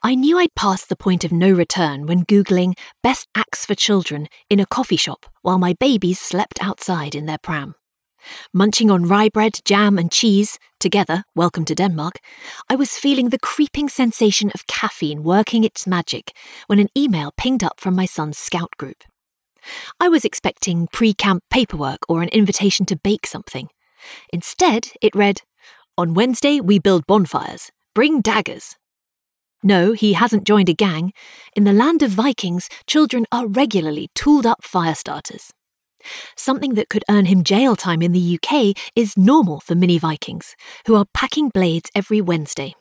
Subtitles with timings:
[0.00, 4.28] I knew I'd passed the point of no return when Googling best acts for children
[4.48, 7.74] in a coffee shop while my babies slept outside in their pram.
[8.54, 12.20] Munching on rye bread, jam, and cheese, together, welcome to Denmark,
[12.70, 16.30] I was feeling the creeping sensation of caffeine working its magic
[16.68, 19.02] when an email pinged up from my son's scout group.
[19.98, 23.68] I was expecting pre camp paperwork or an invitation to bake something.
[24.32, 25.42] Instead, it read,
[25.96, 27.72] On Wednesday, we build bonfires.
[27.96, 28.76] Bring daggers.
[29.62, 31.12] No, he hasn't joined a gang.
[31.56, 35.52] In the land of Vikings, children are regularly tooled up fire starters.
[36.36, 40.54] Something that could earn him jail time in the UK is normal for mini Vikings,
[40.86, 42.74] who are packing blades every Wednesday.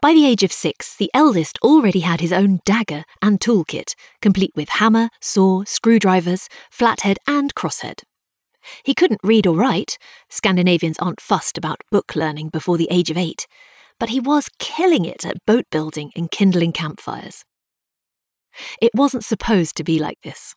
[0.00, 4.52] By the age of six, the eldest already had his own dagger and toolkit, complete
[4.54, 8.02] with hammer, saw, screwdrivers, flathead, and crosshead.
[8.82, 9.98] He couldn't read or write,
[10.28, 13.46] Scandinavians aren't fussed about book learning before the age of eight,
[13.98, 17.44] but he was killing it at boat building and kindling campfires.
[18.80, 20.54] It wasn't supposed to be like this.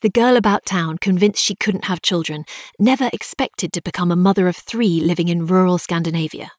[0.00, 2.44] The girl about town, convinced she couldn't have children,
[2.78, 6.50] never expected to become a mother of three living in rural Scandinavia.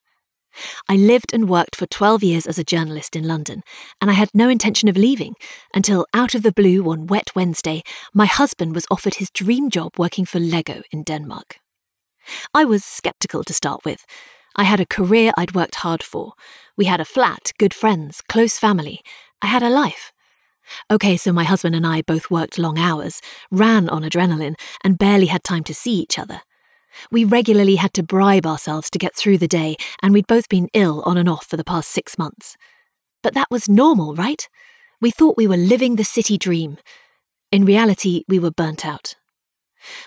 [0.89, 3.63] I lived and worked for 12 years as a journalist in London,
[4.01, 5.35] and I had no intention of leaving
[5.73, 7.83] until, out of the blue one wet Wednesday,
[8.13, 11.57] my husband was offered his dream job working for Lego in Denmark.
[12.53, 14.05] I was sceptical to start with.
[14.55, 16.33] I had a career I'd worked hard for.
[16.77, 19.01] We had a flat, good friends, close family.
[19.41, 20.11] I had a life.
[20.89, 25.27] Okay, so my husband and I both worked long hours, ran on adrenaline, and barely
[25.27, 26.41] had time to see each other.
[27.11, 30.69] We regularly had to bribe ourselves to get through the day, and we'd both been
[30.73, 32.57] ill on and off for the past six months.
[33.23, 34.47] But that was normal, right?
[34.99, 36.77] We thought we were living the city dream.
[37.51, 39.15] In reality, we were burnt out.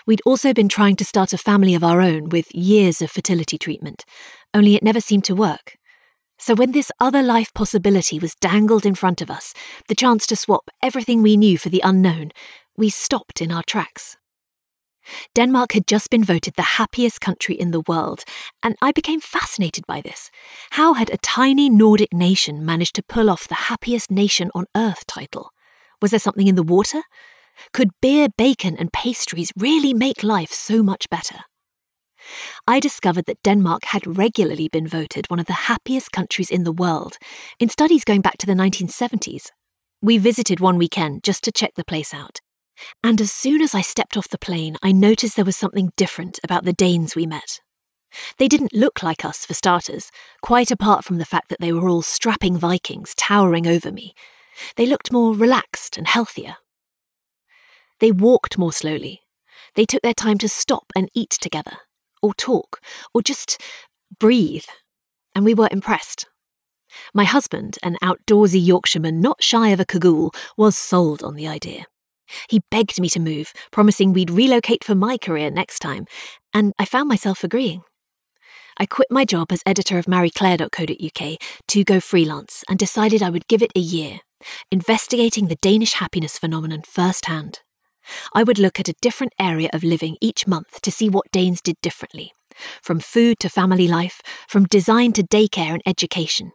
[0.05, 3.57] We'd also been trying to start a family of our own with years of fertility
[3.57, 4.05] treatment,
[4.53, 5.77] only it never seemed to work.
[6.37, 9.53] So when this other life possibility was dangled in front of us,
[9.87, 12.31] the chance to swap everything we knew for the unknown,
[12.77, 14.17] we stopped in our tracks.
[15.35, 18.23] Denmark had just been voted the happiest country in the world,
[18.63, 20.31] and I became fascinated by this.
[20.71, 25.05] How had a tiny Nordic nation managed to pull off the happiest nation on earth
[25.05, 25.51] title?
[26.01, 27.03] Was there something in the water?
[27.73, 31.39] Could beer, bacon, and pastries really make life so much better?
[32.67, 36.71] I discovered that Denmark had regularly been voted one of the happiest countries in the
[36.71, 37.17] world
[37.59, 39.51] in studies going back to the 1970s.
[40.01, 42.39] We visited one weekend just to check the place out.
[43.03, 46.39] And as soon as I stepped off the plane, I noticed there was something different
[46.43, 47.61] about the Danes we met.
[48.37, 50.11] They didn't look like us, for starters,
[50.41, 54.13] quite apart from the fact that they were all strapping Vikings towering over me.
[54.77, 56.57] They looked more relaxed and healthier.
[57.99, 59.21] They walked more slowly.
[59.75, 61.77] They took their time to stop and eat together
[62.21, 62.81] or talk,
[63.13, 63.61] or just
[64.19, 64.65] breathe,
[65.35, 66.25] and we were impressed.
[67.13, 71.85] My husband, an outdoorsy Yorkshireman not shy of a cagoule, was sold on the idea.
[72.49, 76.07] He begged me to move, promising we'd relocate for my career next time,
[76.53, 77.83] and I found myself agreeing.
[78.77, 83.47] I quit my job as editor of marieclaire.co.uk to go freelance and decided I would
[83.47, 84.19] give it a year,
[84.71, 87.61] investigating the Danish happiness phenomenon firsthand.
[88.33, 91.61] I would look at a different area of living each month to see what Danes
[91.61, 92.33] did differently,
[92.81, 96.51] from food to family life, from design to daycare and education.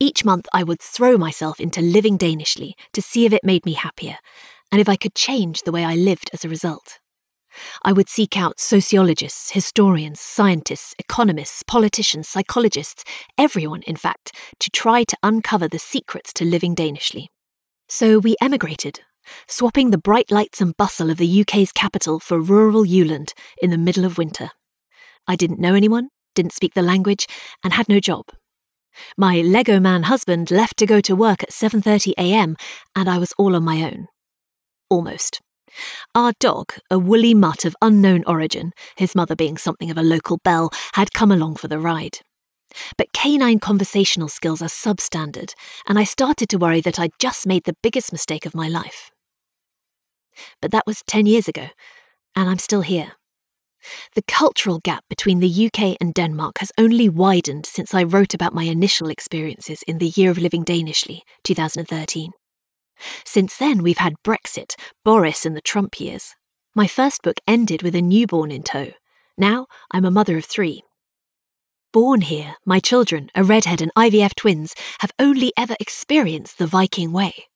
[0.00, 3.74] Each month I would throw myself into living Danishly to see if it made me
[3.74, 4.16] happier,
[4.72, 6.98] and if I could change the way I lived as a result.
[7.82, 13.04] I would seek out sociologists, historians, scientists, economists, politicians, psychologists,
[13.36, 17.26] everyone, in fact, to try to uncover the secrets to living Danishly.
[17.88, 19.00] So we emigrated
[19.46, 23.78] swapping the bright lights and bustle of the UK's capital for rural Jylland in the
[23.78, 24.50] middle of winter.
[25.26, 27.26] I didn't know anyone, didn't speak the language,
[27.62, 28.26] and had no job.
[29.16, 32.56] My Lego man husband left to go to work at 7:30 a.m.,
[32.96, 34.08] and I was all on my own.
[34.90, 35.40] Almost.
[36.14, 40.38] Our dog, a woolly mutt of unknown origin, his mother being something of a local
[40.42, 42.18] belle, had come along for the ride.
[42.96, 45.52] But canine conversational skills are substandard,
[45.86, 49.10] and I started to worry that I'd just made the biggest mistake of my life.
[50.60, 51.68] But that was 10 years ago,
[52.34, 53.12] and I'm still here.
[54.14, 58.54] The cultural gap between the UK and Denmark has only widened since I wrote about
[58.54, 62.32] my initial experiences in the Year of Living Danishly, 2013.
[63.24, 64.74] Since then, we've had Brexit,
[65.04, 66.34] Boris, and the Trump years.
[66.74, 68.92] My first book ended with a newborn in tow.
[69.36, 70.82] Now I'm a mother of three.
[71.92, 77.12] Born here, my children, a redhead and IVF twins, have only ever experienced the Viking
[77.12, 77.46] way.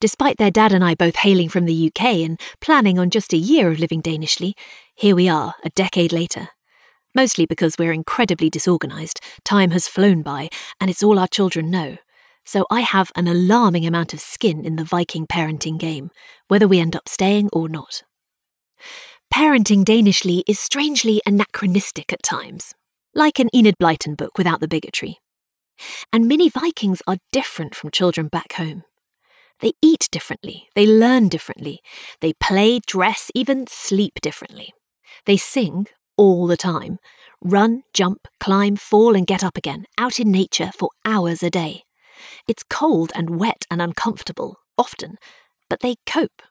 [0.00, 3.36] Despite their dad and I both hailing from the UK and planning on just a
[3.36, 4.54] year of living Danishly,
[4.94, 6.48] here we are, a decade later.
[7.14, 10.48] Mostly because we're incredibly disorganised, time has flown by,
[10.80, 11.96] and it's all our children know.
[12.48, 16.10] so I have an alarming amount of skin in the Viking parenting game,
[16.48, 18.04] whether we end up staying or not.
[19.32, 22.74] Parenting Danishly is strangely anachronistic at times,
[23.14, 25.18] like an Enid Blyton book without the bigotry.
[26.10, 28.84] And mini Vikings are different from children back home.
[29.60, 31.80] They eat differently, they learn differently,
[32.20, 34.72] they play, dress, even sleep differently.
[35.26, 36.98] They sing all the time,
[37.40, 41.84] run, jump, climb, fall, and get up again, out in nature for hours a day.
[42.46, 45.18] It's cold and wet and uncomfortable, often,
[45.68, 46.42] but they cope.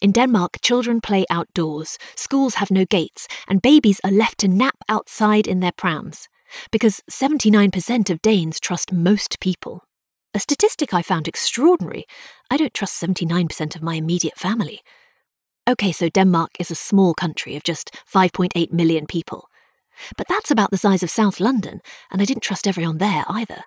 [0.00, 4.76] In Denmark, children play outdoors, schools have no gates, and babies are left to nap
[4.88, 6.28] outside in their prams,
[6.72, 9.84] because 79% of Danes trust most people.
[10.32, 12.06] A statistic I found extraordinary.
[12.50, 14.80] I don't trust 79% of my immediate family.
[15.66, 19.48] OK, so Denmark is a small country of just 5.8 million people.
[20.16, 21.80] But that's about the size of South London,
[22.10, 23.64] and I didn't trust everyone there either.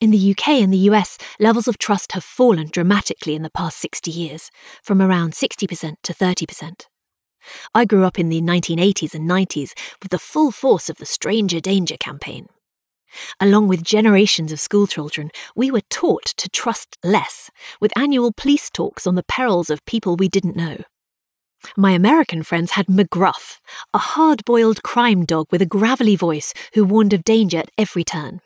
[0.00, 3.78] In the UK and the US, levels of trust have fallen dramatically in the past
[3.78, 4.50] 60 years,
[4.82, 6.86] from around 60% to 30%.
[7.74, 9.72] I grew up in the 1980s and 90s
[10.02, 12.48] with the full force of the Stranger Danger campaign.
[13.40, 19.06] Along with generations of schoolchildren, we were taught to trust less, with annual police talks
[19.06, 20.78] on the perils of people we didn't know.
[21.76, 23.58] My American friends had McGruff,
[23.92, 28.04] a hard boiled crime dog with a gravelly voice who warned of danger at every
[28.04, 28.40] turn.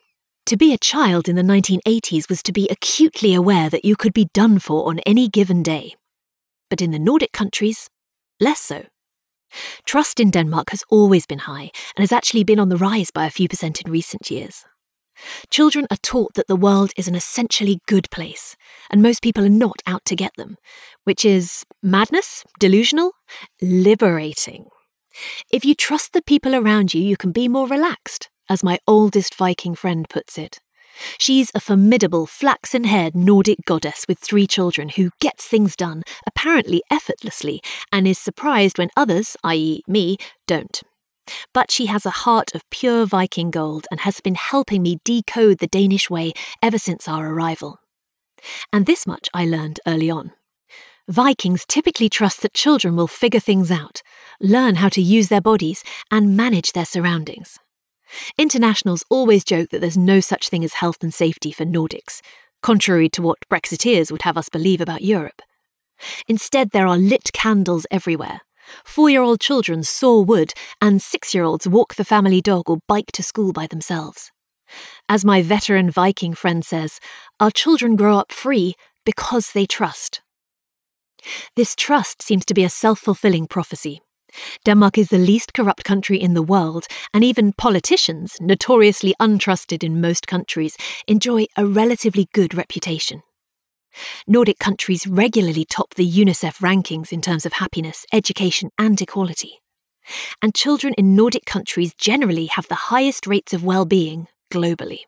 [0.46, 4.12] To be a child in the 1980s was to be acutely aware that you could
[4.12, 5.94] be done for on any given day.
[6.68, 7.88] But in the Nordic countries,
[8.40, 8.84] less so.
[9.84, 13.26] Trust in Denmark has always been high and has actually been on the rise by
[13.26, 14.64] a few percent in recent years.
[15.50, 18.56] Children are taught that the world is an essentially good place,
[18.90, 20.56] and most people are not out to get them,
[21.04, 23.12] which is madness, delusional,
[23.62, 24.66] liberating.
[25.52, 29.34] If you trust the people around you, you can be more relaxed, as my oldest
[29.36, 30.58] Viking friend puts it.
[31.18, 36.82] She's a formidable, flaxen haired Nordic goddess with three children who gets things done, apparently
[36.90, 37.62] effortlessly,
[37.92, 40.82] and is surprised when others, i.e., me, don't.
[41.52, 45.58] But she has a heart of pure Viking gold and has been helping me decode
[45.58, 46.32] the Danish way
[46.62, 47.80] ever since our arrival.
[48.72, 50.32] And this much I learned early on.
[51.08, 54.02] Vikings typically trust that children will figure things out,
[54.40, 57.58] learn how to use their bodies, and manage their surroundings.
[58.38, 62.20] Internationals always joke that there's no such thing as health and safety for Nordics,
[62.62, 65.42] contrary to what Brexiteers would have us believe about Europe.
[66.28, 68.40] Instead, there are lit candles everywhere.
[68.84, 72.78] Four year old children saw wood, and six year olds walk the family dog or
[72.88, 74.30] bike to school by themselves.
[75.08, 76.98] As my veteran Viking friend says,
[77.38, 78.74] our children grow up free
[79.04, 80.22] because they trust.
[81.56, 84.00] This trust seems to be a self fulfilling prophecy.
[84.64, 90.00] Denmark is the least corrupt country in the world, and even politicians, notoriously untrusted in
[90.00, 90.76] most countries,
[91.06, 93.22] enjoy a relatively good reputation.
[94.26, 99.60] Nordic countries regularly top the UNICEF rankings in terms of happiness, education, and equality.
[100.42, 105.00] And children in Nordic countries generally have the highest rates of well being globally.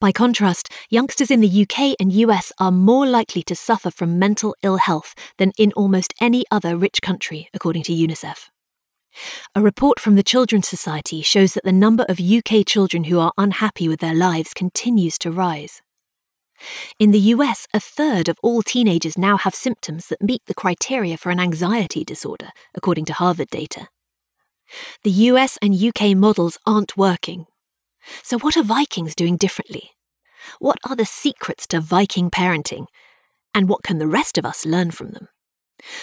[0.00, 4.54] By contrast, youngsters in the UK and US are more likely to suffer from mental
[4.62, 8.50] ill health than in almost any other rich country, according to UNICEF.
[9.54, 13.32] A report from the Children's Society shows that the number of UK children who are
[13.38, 15.82] unhappy with their lives continues to rise.
[16.98, 21.16] In the US, a third of all teenagers now have symptoms that meet the criteria
[21.16, 23.88] for an anxiety disorder, according to Harvard data.
[25.02, 27.46] The US and UK models aren't working,
[28.22, 29.90] so, what are Vikings doing differently?
[30.58, 32.86] What are the secrets to Viking parenting?
[33.54, 35.28] And what can the rest of us learn from them?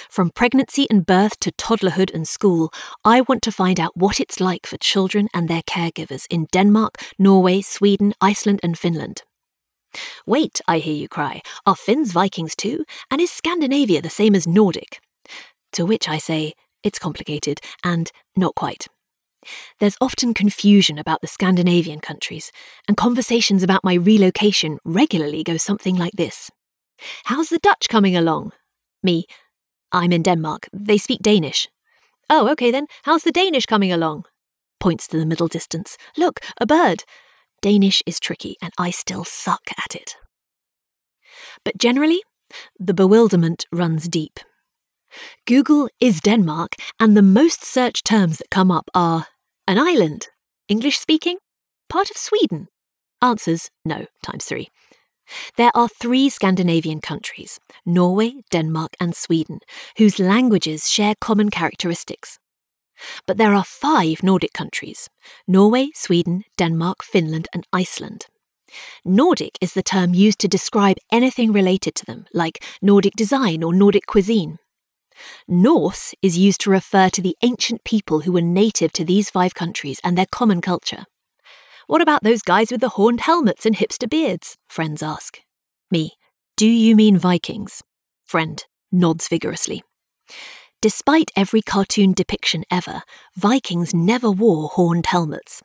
[0.09, 2.71] From pregnancy and birth to toddlerhood and school,
[3.03, 6.95] I want to find out what it's like for children and their caregivers in Denmark,
[7.17, 9.23] Norway, Sweden, Iceland, and Finland.
[10.25, 12.85] Wait, I hear you cry, are Finns Vikings too?
[13.09, 14.99] And is Scandinavia the same as Nordic?
[15.73, 16.53] To which I say,
[16.83, 18.87] it's complicated and not quite.
[19.79, 22.51] There's often confusion about the Scandinavian countries,
[22.87, 26.51] and conversations about my relocation regularly go something like this
[27.25, 28.51] How's the Dutch coming along?
[29.03, 29.25] Me,
[29.91, 30.69] I'm in Denmark.
[30.71, 31.67] They speak Danish.
[32.29, 32.87] Oh, okay then.
[33.03, 34.25] How's the Danish coming along?
[34.79, 35.97] Points to the middle distance.
[36.15, 37.03] Look, a bird.
[37.61, 40.15] Danish is tricky, and I still suck at it.
[41.63, 42.23] But generally,
[42.79, 44.39] the bewilderment runs deep.
[45.45, 49.27] Google is Denmark, and the most searched terms that come up are
[49.71, 50.27] an island,
[50.67, 51.37] English speaking,
[51.87, 52.67] part of Sweden.
[53.21, 54.67] Answers no, times three.
[55.55, 59.59] There are three Scandinavian countries Norway, Denmark, and Sweden
[59.97, 62.37] whose languages share common characteristics.
[63.25, 65.07] But there are five Nordic countries
[65.47, 68.25] Norway, Sweden, Denmark, Finland, and Iceland.
[69.05, 73.73] Nordic is the term used to describe anything related to them, like Nordic design or
[73.73, 74.57] Nordic cuisine.
[75.47, 79.53] Norse is used to refer to the ancient people who were native to these five
[79.53, 81.05] countries and their common culture.
[81.87, 84.57] What about those guys with the horned helmets and hipster beards?
[84.69, 85.39] Friends ask.
[85.89, 86.13] Me,
[86.55, 87.83] do you mean Vikings?
[88.25, 89.83] Friend nods vigorously.
[90.81, 93.03] Despite every cartoon depiction ever,
[93.35, 95.61] Vikings never wore horned helmets.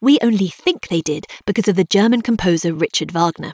[0.00, 3.52] We only think they did because of the German composer Richard Wagner.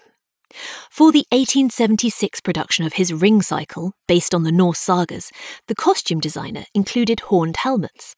[0.91, 5.31] For the 1876 production of his Ring Cycle, based on the Norse sagas,
[5.67, 8.15] the costume designer included horned helmets.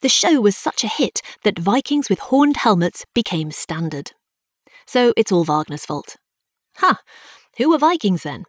[0.00, 4.12] The show was such a hit that Vikings with horned helmets became standard.
[4.86, 6.16] So it's all Wagner's fault.
[6.76, 6.96] Huh,
[7.56, 8.44] who were Vikings then?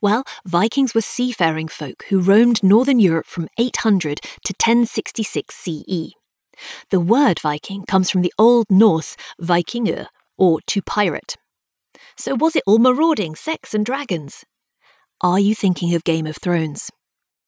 [0.00, 6.14] Well, Vikings were seafaring folk who roamed northern Europe from 800 to 1066 CE.
[6.90, 10.06] The word Viking comes from the Old Norse Vikingr,
[10.38, 11.36] or to pirate.
[12.16, 14.44] So was it all marauding, sex, and dragons?
[15.20, 16.90] Are you thinking of Game of Thrones?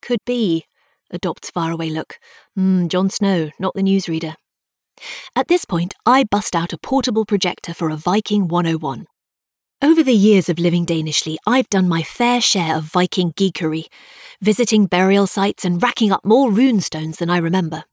[0.01, 0.65] Could be,
[1.11, 2.19] adopts faraway look.
[2.55, 4.35] Hmm, Jon Snow, not the newsreader.
[5.35, 9.07] At this point, I bust out a portable projector for a Viking 101.
[9.83, 13.87] Over the years of living Danishly, I've done my fair share of Viking geekery,
[14.41, 17.85] visiting burial sites and racking up more runestones than I remember.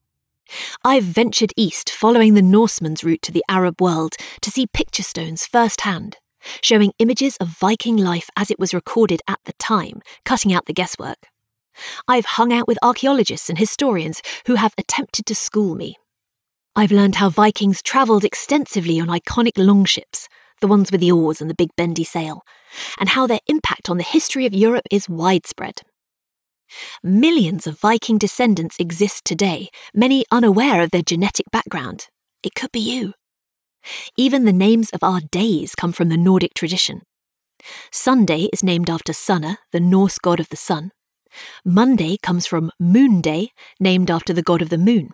[0.84, 5.46] I've ventured east following the Norsemen's route to the Arab world to see picture stones
[5.46, 6.18] firsthand,
[6.62, 10.74] showing images of Viking life as it was recorded at the time, cutting out the
[10.74, 11.28] guesswork.
[12.08, 15.98] I've hung out with archaeologists and historians who have attempted to school me.
[16.76, 20.28] I've learned how Vikings travelled extensively on iconic longships,
[20.62, 22.44] the ones with the oars and the big bendy sail,
[23.00, 25.82] and how their impact on the history of Europe is widespread.
[27.04, 32.08] Millions of Viking descendants exist today, many unaware of their genetic background.
[32.44, 33.14] It could be you.
[34.18, 37.02] Even the names of our days come from the Nordic tradition.
[37.92, 40.92] Sunday is named after Sunna, the Norse god of the sun.
[41.64, 45.12] Monday comes from Moon Day, named after the god of the moon.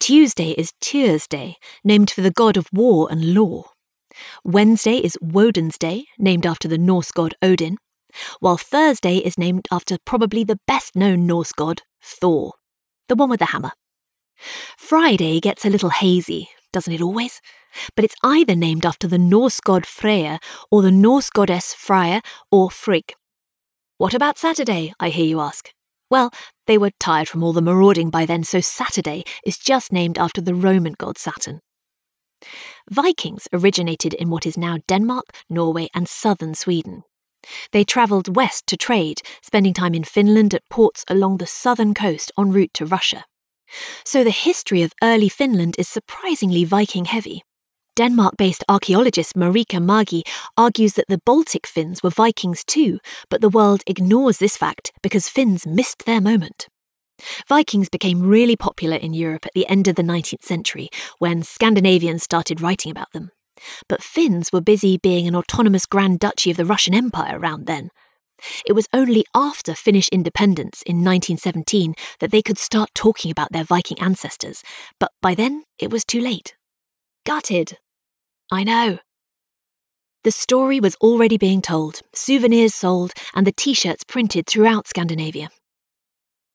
[0.00, 3.64] Tuesday is Tuesday, named for the god of war and law.
[4.44, 7.76] Wednesday is Woden's Day, named after the Norse god Odin
[8.40, 12.54] while Thursday is named after probably the best known Norse god, Thor,
[13.08, 13.72] the one with the hammer.
[14.76, 17.40] Friday gets a little hazy, doesn't it always?
[17.94, 20.38] But it's either named after the Norse god Frey
[20.70, 23.14] or the Norse goddess Freya or Frigg.
[23.98, 25.72] What about Saturday, I hear you ask?
[26.10, 26.30] Well,
[26.66, 30.40] they were tired from all the marauding by then, so Saturday is just named after
[30.40, 31.60] the Roman god Saturn.
[32.90, 37.02] Vikings originated in what is now Denmark, Norway, and southern Sweden.
[37.72, 42.32] They travelled west to trade, spending time in Finland at ports along the southern coast
[42.38, 43.24] en route to Russia.
[44.04, 47.42] So the history of early Finland is surprisingly Viking heavy.
[47.96, 50.22] Denmark based archaeologist Marika Mägi
[50.56, 52.98] argues that the Baltic Finns were Vikings too,
[53.30, 56.68] but the world ignores this fact because Finns missed their moment.
[57.48, 62.22] Vikings became really popular in Europe at the end of the 19th century when Scandinavians
[62.22, 63.30] started writing about them.
[63.88, 67.88] But Finns were busy being an autonomous Grand Duchy of the Russian Empire around then.
[68.66, 73.64] It was only after Finnish independence in 1917 that they could start talking about their
[73.64, 74.62] Viking ancestors,
[74.98, 76.54] but by then it was too late.
[77.24, 77.78] Gutted.
[78.50, 78.98] I know.
[80.24, 85.50] The story was already being told, souvenirs sold, and the t shirts printed throughout Scandinavia.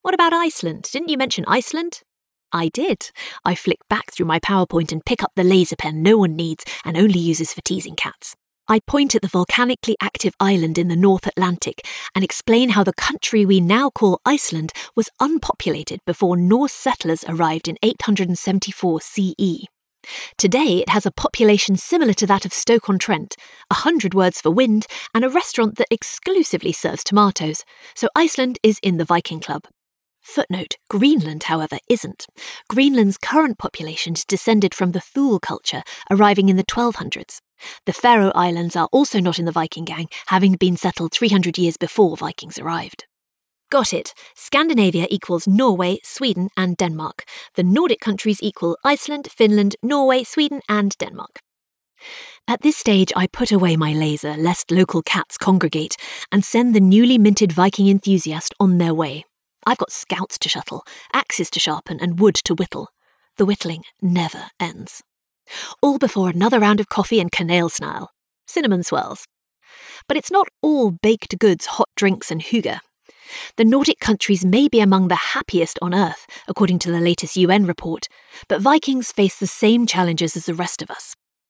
[0.02, 0.90] What about Iceland?
[0.92, 2.02] Didn't you mention Iceland?
[2.52, 3.12] I did.
[3.46, 6.66] I flick back through my PowerPoint and pick up the laser pen no one needs
[6.84, 8.36] and only uses for teasing cats.
[8.68, 12.94] I point at the volcanically active island in the North Atlantic and explain how the
[12.94, 19.66] country we now call Iceland was unpopulated before Norse settlers arrived in 874 CE.
[20.38, 23.36] Today it has a population similar to that of Stoke-on-Trent,
[23.70, 27.64] a hundred words for wind, and a restaurant that exclusively serves tomatoes,
[27.96, 29.66] so Iceland is in the Viking Club.
[30.22, 32.28] Footnote Greenland, however, isn't.
[32.70, 37.40] Greenland's current population is descended from the Thule culture, arriving in the 1200s.
[37.86, 41.78] The Faroe Islands are also not in the Viking gang, having been settled 300 years
[41.78, 43.06] before Vikings arrived.
[43.72, 44.14] Got it.
[44.36, 47.24] Scandinavia equals Norway, Sweden, and Denmark.
[47.56, 51.40] The Nordic countries equal Iceland, Finland, Norway, Sweden, and Denmark.
[52.48, 55.96] At this stage, I put away my laser lest local cats congregate
[56.32, 59.24] and send the newly minted Viking enthusiast on their way.
[59.66, 62.90] I've got scouts to shuttle, axes to sharpen, and wood to whittle.
[63.38, 65.02] The whittling never ends.
[65.82, 68.08] All before another round of coffee and kanelsnegl,
[68.48, 69.26] cinnamon swirls.
[70.08, 72.80] But it's not all baked goods, hot drinks, and hygge.
[73.58, 77.66] The Nordic countries may be among the happiest on earth, according to the latest UN
[77.66, 78.08] report,
[78.48, 81.16] but Vikings face the same challenges as the rest of us.